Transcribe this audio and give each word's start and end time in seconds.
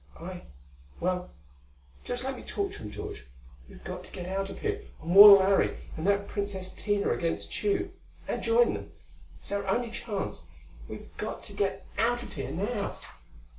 "I 0.19 0.45
well, 0.99 1.29
just 2.03 2.23
let 2.23 2.35
me 2.35 2.41
talk 2.41 2.71
to 2.71 2.79
him. 2.79 2.89
George, 2.89 3.27
we've 3.69 3.83
got 3.83 4.03
to 4.03 4.11
get 4.11 4.25
out 4.25 4.49
of 4.49 4.57
here 4.61 4.81
and 4.99 5.13
warn 5.15 5.37
Larry 5.37 5.77
and 5.95 6.07
that 6.07 6.27
Princess 6.27 6.71
Tina 6.73 7.11
against 7.11 7.53
Tugh. 7.53 7.91
And 8.27 8.41
join 8.41 8.73
them. 8.73 8.91
It's 9.39 9.51
our 9.51 9.67
only 9.67 9.91
chance; 9.91 10.41
we've 10.87 11.15
got 11.17 11.43
to 11.43 11.53
get 11.53 11.85
out 11.99 12.23
of 12.23 12.33
here 12.33 12.49
now!" 12.49 12.97